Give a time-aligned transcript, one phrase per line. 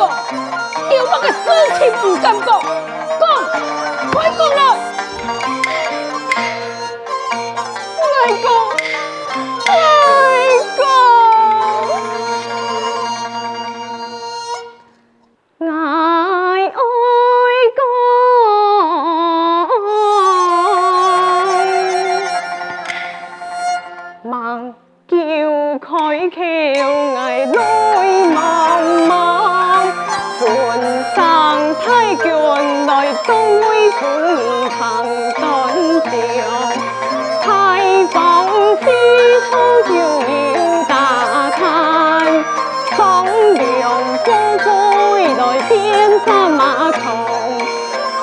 [0.00, 0.08] 讲，
[0.90, 1.44] 有那个事
[1.78, 2.48] 情不敢讲，
[3.20, 3.22] 讲，
[4.10, 4.58] 快讲来。
[8.00, 8.08] 来
[8.42, 8.46] 讲，
[9.66, 9.70] 来
[10.78, 10.80] 讲，
[15.60, 15.68] 爱
[16.64, 16.80] 爱
[17.76, 17.78] 讲，
[24.24, 24.32] 忙
[25.06, 25.16] 叫
[25.78, 25.88] 佢
[26.30, 26.38] 叫。
[27.12, 27.56] ngày lối
[28.32, 29.69] mong mong
[30.40, 30.48] 船
[31.14, 31.20] 上
[31.82, 32.24] 太君
[32.86, 33.98] 来东威府
[34.38, 34.40] 里
[34.70, 34.80] 唐，
[37.42, 37.44] 太
[38.10, 38.16] 公
[38.78, 38.84] 西
[39.50, 39.52] 窗
[39.84, 40.56] 就有
[40.88, 40.90] 大
[41.50, 41.60] 开，
[42.96, 42.98] 风
[43.52, 43.60] 凉
[44.24, 44.28] 不
[44.64, 44.68] 归
[45.36, 45.78] 来边
[46.24, 46.98] 战马头，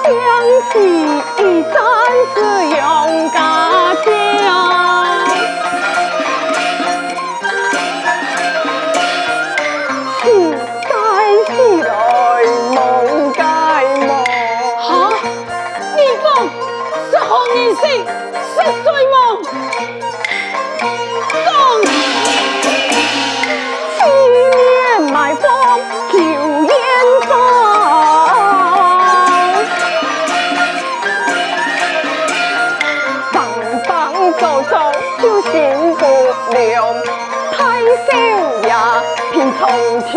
[0.03, 0.09] 相
[0.71, 0.73] 惜
[1.37, 1.39] 一
[1.71, 1.75] 战
[2.33, 2.35] 死。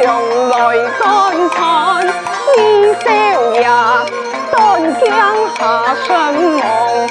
[0.02, 0.56] 从来
[0.99, 2.06] 当餐
[2.55, 4.02] 天裳呀
[4.50, 5.05] 当惊
[5.58, 7.08] 下身望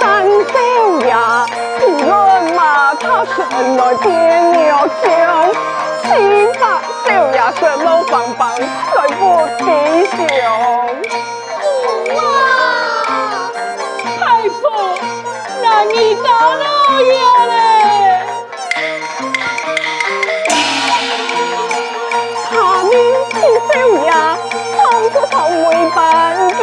[0.00, 0.52] 三少
[1.06, 1.14] 爷
[1.78, 4.10] 平乱嘛他常来点
[4.50, 5.06] 了香
[6.02, 6.10] 千
[6.60, 6.62] 百
[7.06, 9.20] 少爷说老板板来不
[9.58, 9.64] 及
[10.18, 10.42] 讲
[14.18, 14.20] 太
[15.62, 16.64] 那你大哪
[16.98, 17.61] 里
[25.30, 26.61] 好一般！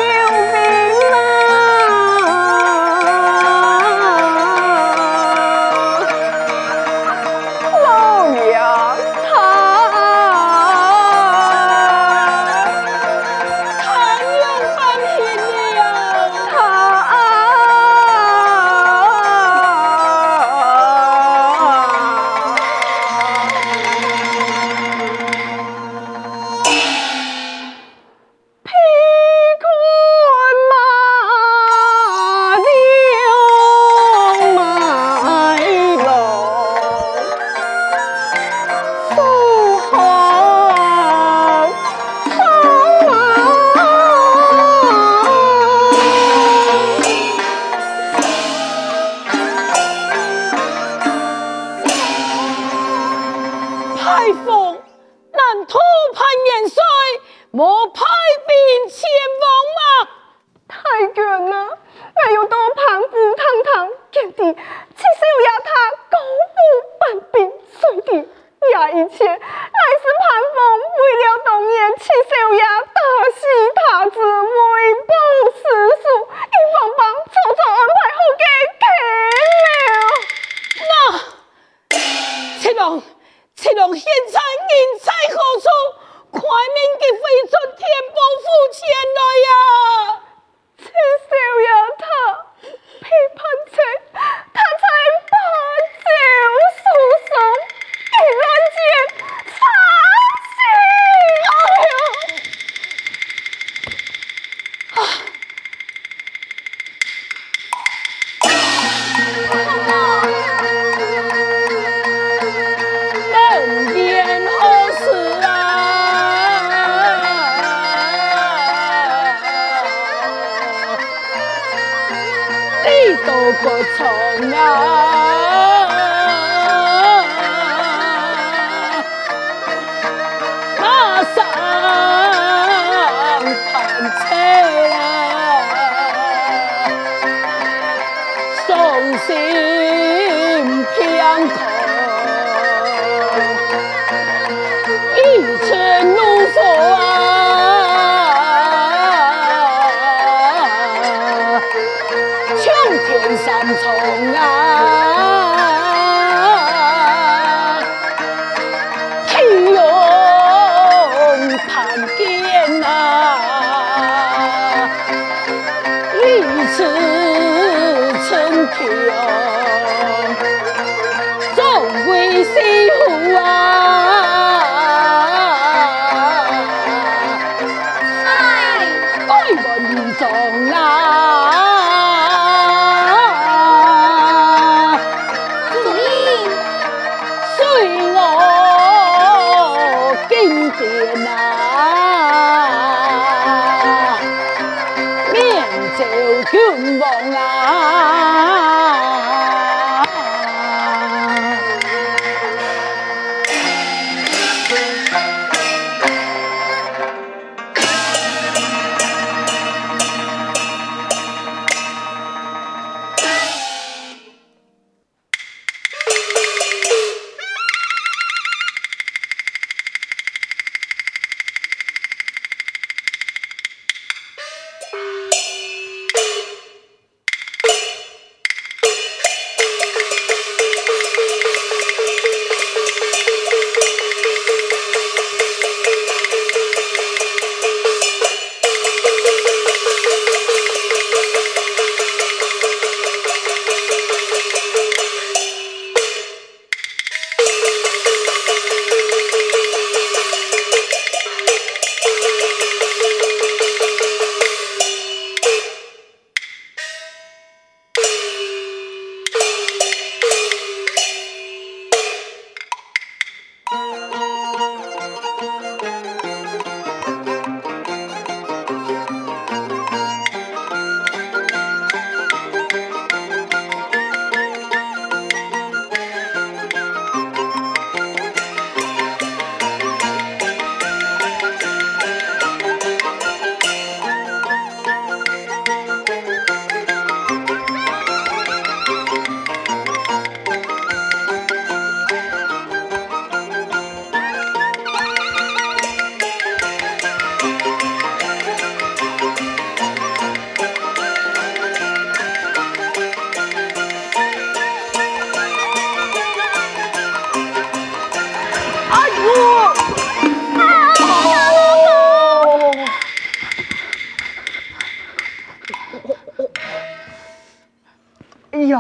[318.60, 318.78] 哎呦，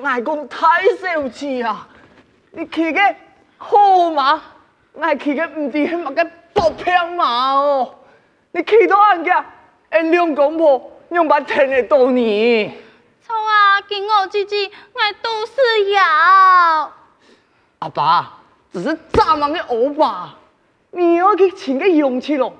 [0.00, 0.66] 外公太
[0.98, 1.86] 小气啊！
[2.52, 3.00] 你骑个
[3.58, 4.40] 好马，
[4.94, 7.94] 我骑个唔知系乜个薄皮马哦！
[8.52, 9.44] 你骑到人家，
[9.90, 12.72] 哎，两公婆用把天的多年。
[13.22, 16.02] 错啊，给我姐姐，我都是要。
[17.80, 18.32] 阿爸，
[18.72, 20.34] 只是蚱蜢的欧巴，
[20.92, 22.50] 你要去请个勇气咯，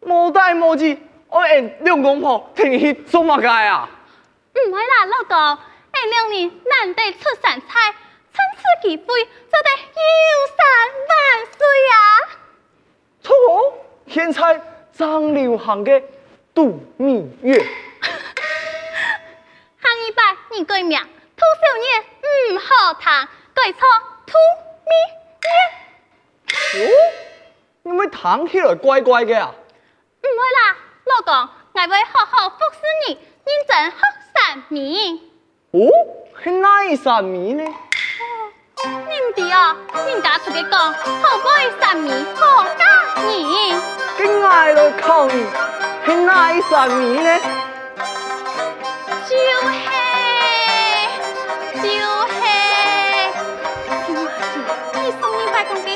[0.00, 3.88] 无代无志，我哎两公婆听你去做乜嘢啊？
[4.54, 5.36] 唔会啦，老公，
[5.92, 7.94] 下两年难得出山菜，
[8.32, 10.58] 趁此机会做得有三
[11.08, 11.12] 万
[11.46, 11.58] 岁
[11.90, 11.96] 啊！
[13.22, 13.32] 错，
[14.06, 14.60] 现在
[14.96, 16.04] 正流行嘅
[16.54, 17.64] 度蜜月，下
[20.06, 22.04] 一拜你改名，兔小年
[22.54, 23.80] 唔好谈，改错。
[24.26, 24.38] 兔
[24.86, 24.92] 蜜
[26.78, 26.88] 月，哦，
[27.82, 29.54] 你咪听起来怪怪嘅啊？
[30.22, 31.34] 唔会啦，老公，
[31.72, 33.96] 我会好好服侍你，认真学
[34.52, 35.18] 三味。
[35.70, 35.88] 哦，
[36.44, 37.64] 是哪一三味呢？
[37.64, 39.74] 哦，你唔知啊？
[40.06, 42.84] 人家出去讲，好贵三米好佳
[43.22, 43.80] 人。
[44.18, 45.46] 跟爱来考你，
[46.04, 47.40] 系哪一三味呢？
[49.26, 49.42] 就是。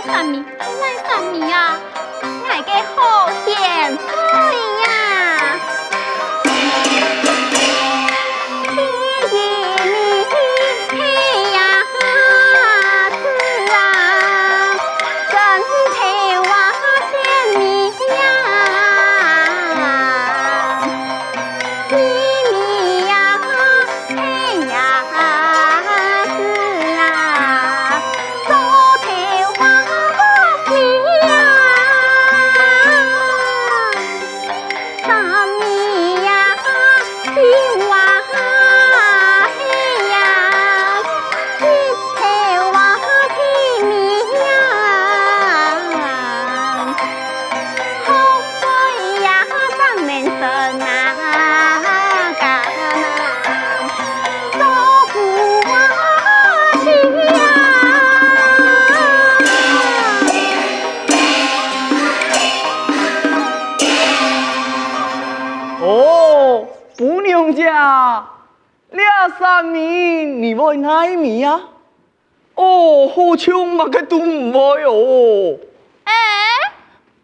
[0.07, 1.77] 三米，那三米啊，
[2.23, 3.99] 我嘅好甜
[73.17, 75.59] 好像乜嘅都唔会哦。
[76.05, 76.13] 哎，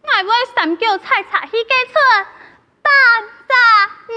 [0.02, 2.26] 我会三脚踩踩去给村
[2.80, 2.90] 打
[3.46, 3.54] 杂
[4.08, 4.14] 米。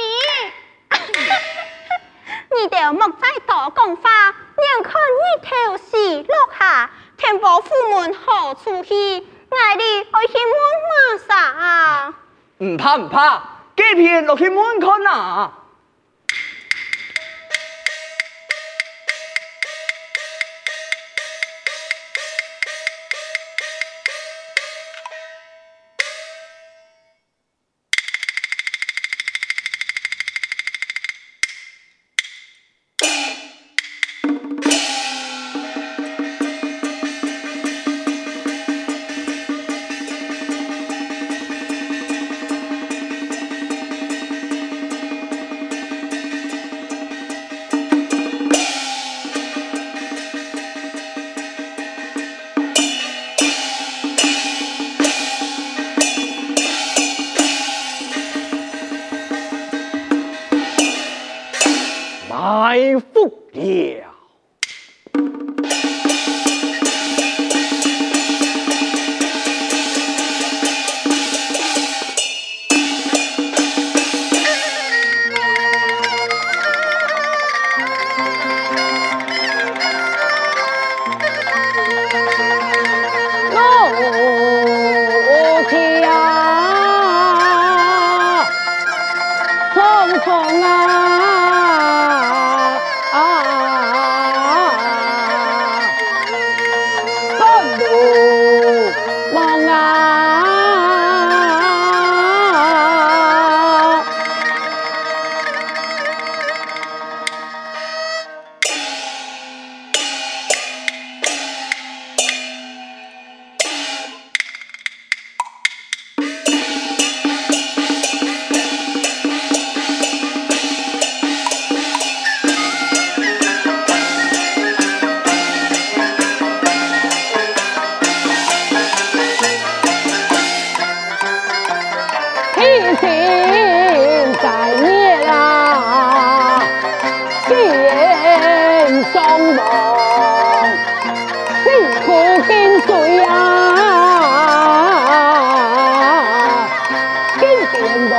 [2.52, 4.10] 你 哋莫再多讲话，
[4.58, 10.56] 眼看你头西落下，天保父门好出去，爱你爱去问
[10.88, 12.14] 马啥？
[12.60, 13.38] 唔怕唔怕，
[13.76, 15.52] 隔片落去门看啊！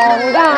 [0.09, 0.56] 红的。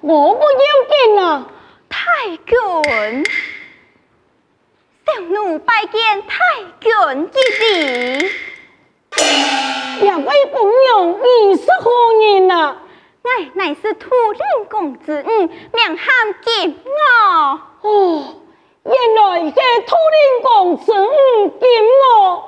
[0.00, 1.46] 我不要见啊！
[1.88, 2.54] 太君，
[5.06, 6.36] 小奴拜见太
[6.80, 8.30] 君之子。
[10.00, 11.90] 两位朋友，你是何
[12.22, 12.76] 人啊？
[13.22, 17.60] 我乃是土令公子嗯，名喊金娥。
[17.82, 18.34] 哦，
[18.84, 19.52] 原来是
[19.86, 22.42] 土令公子嗯金娥，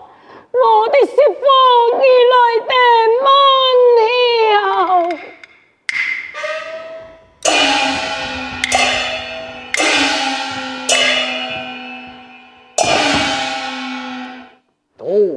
[0.53, 1.43] 我的媳妇
[1.99, 2.37] 你来
[2.67, 2.75] 得
[3.25, 3.29] 慢
[3.97, 5.19] 了。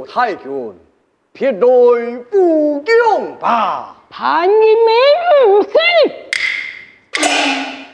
[0.03, 0.75] 杜太君，
[1.31, 1.59] 撇来
[2.29, 3.95] 不恭吧。
[4.09, 4.93] 潘一鸣
[5.47, 5.79] 唔死，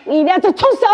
[0.06, 0.90] 你俩这畜生，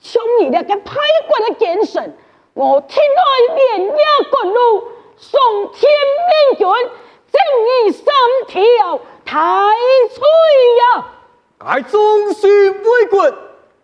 [0.00, 0.96] 从你俩个派
[1.28, 2.16] 官的奸臣，
[2.54, 3.92] 我天来连夜
[4.32, 4.84] 赶路，
[5.18, 5.38] 送
[5.74, 5.90] 天
[6.48, 6.66] 命君，
[7.30, 8.14] 正义三
[8.48, 9.36] 条太
[10.08, 10.22] 脆
[10.78, 11.06] 呀！
[11.58, 13.30] 爱忠心为国，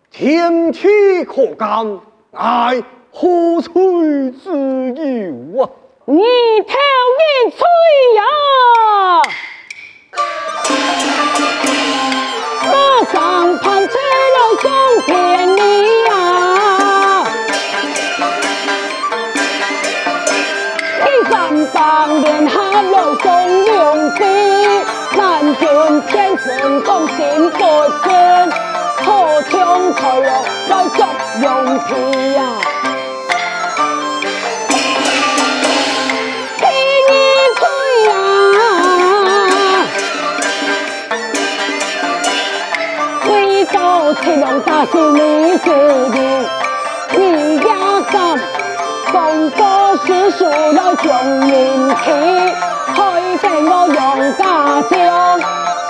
[0.09, 1.99] 天梯可鉴，
[2.31, 4.49] 爱何罪之
[4.95, 5.69] 有啊？
[6.09, 7.59] 你头一吹
[8.15, 8.21] 呀！
[12.71, 12.71] 马
[13.11, 13.13] 上
[13.57, 13.93] 派车
[14.33, 14.65] 来送
[15.05, 15.11] 天
[15.57, 15.59] 你
[16.05, 16.09] 呀！
[21.03, 21.35] 第三
[21.73, 21.75] 当
[22.21, 23.25] 联合来送
[23.65, 23.75] 龙
[24.15, 24.23] 飞，
[25.17, 25.19] 南
[25.57, 25.67] 郡
[26.07, 26.47] 天神
[26.83, 27.17] 共心
[27.51, 27.57] 不
[28.07, 28.07] 尽，
[29.03, 29.05] 何
[29.51, 30.25] 将才落
[30.69, 31.05] 来作
[31.41, 31.45] 用
[31.79, 31.89] 皮
[32.33, 32.39] 呀！
[44.21, 45.65] 天龙大事你自
[46.11, 46.17] 己，
[47.17, 47.61] 你也
[48.11, 48.15] 敢
[49.11, 49.59] 公过
[50.05, 51.07] 私塾来将
[51.39, 51.95] 人气，
[52.93, 52.95] 害
[53.41, 53.97] 得我杨
[54.37, 54.41] 家
[54.89, 54.95] 将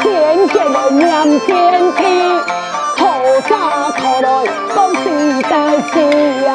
[0.01, 0.05] 先
[0.49, 1.01] 见了面
[1.45, 1.49] 见
[1.95, 2.05] 天，
[2.95, 2.99] 拖
[3.49, 3.51] 家
[3.97, 4.25] 拖来
[4.75, 5.03] 当时
[5.49, 5.51] 大
[5.91, 5.93] 事
[6.45, 6.49] 呀，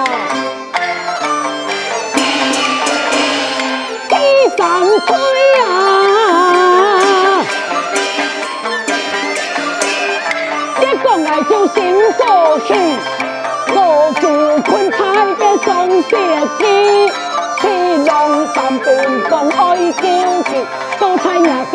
[18.54, 18.84] 三兵
[19.30, 20.02] 共爱交
[20.42, 20.50] 集，
[20.98, 21.74] 多彩牙嘅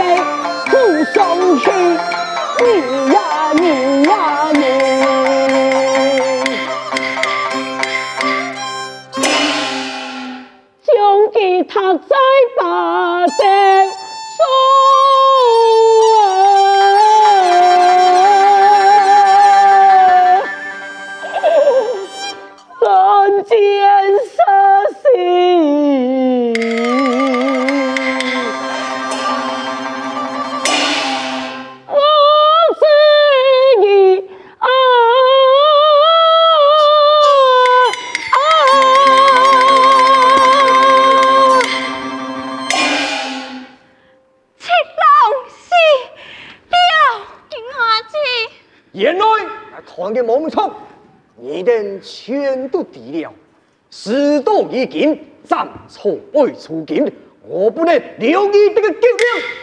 [0.69, 1.71] 护送去，
[2.59, 2.65] 你
[3.13, 3.17] 呀
[3.53, 3.63] 你
[4.03, 4.11] 呀
[4.53, 4.61] 你，
[10.85, 10.91] 将
[11.33, 12.15] 吉他再
[12.59, 12.61] 把
[13.25, 13.37] 正
[55.87, 57.11] 斩草爱除根，
[57.47, 59.56] 我不能留你这个狗命。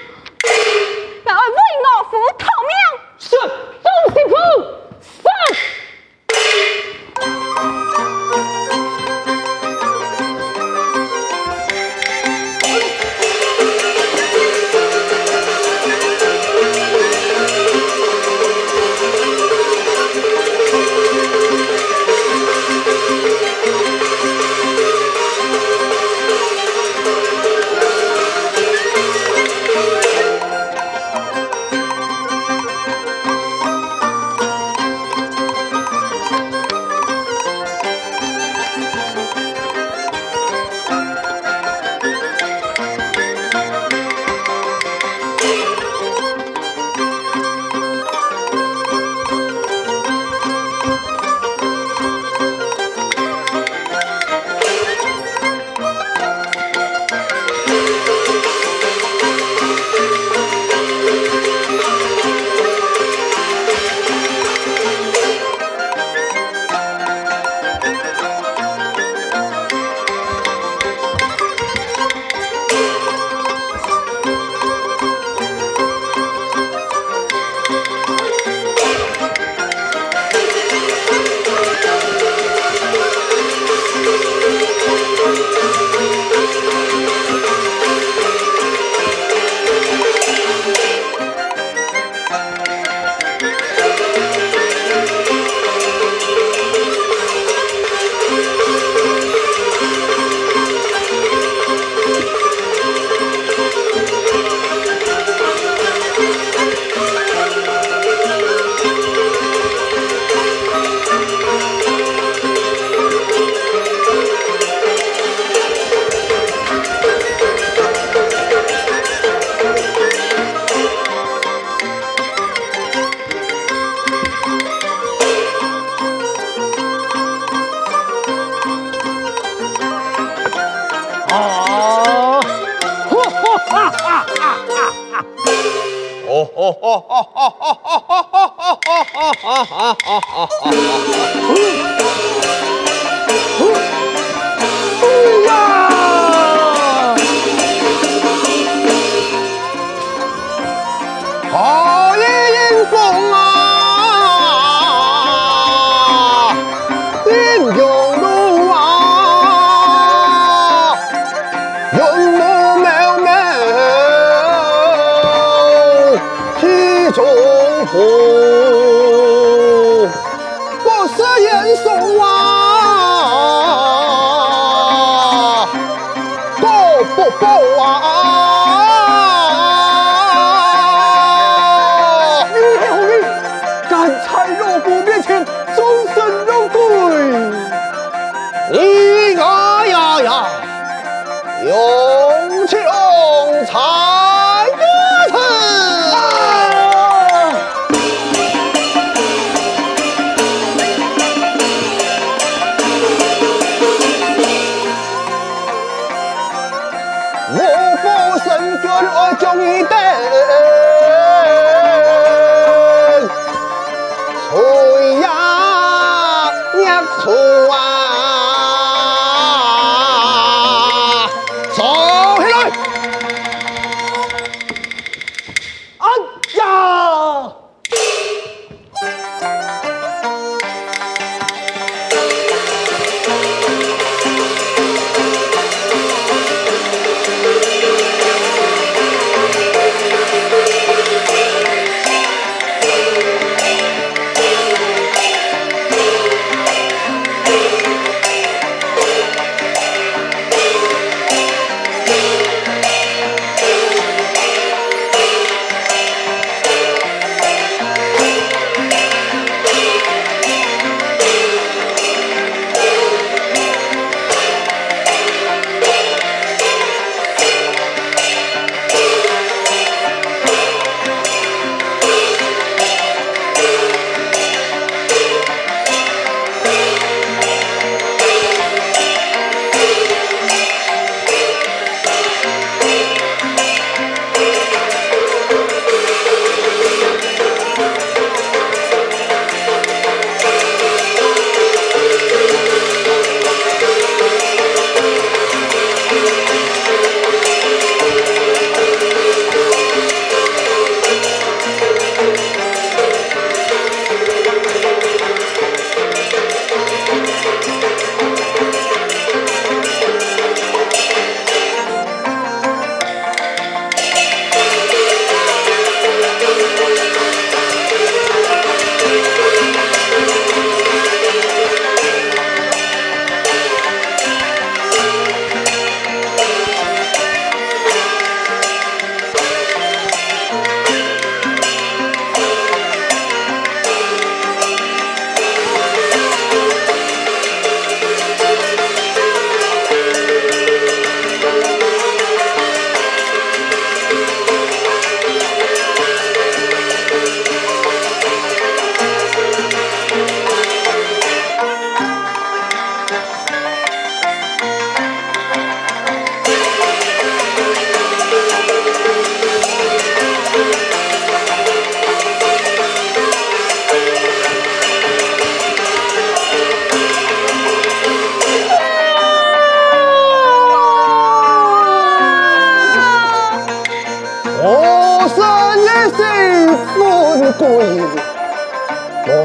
[209.00, 209.88] 그 어종이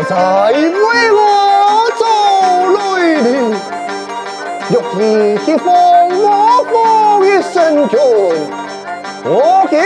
[0.09, 2.03] 在为我奏
[2.71, 3.55] 律律
[4.71, 7.99] 若你喜欢我放一生中
[9.23, 9.85] 我便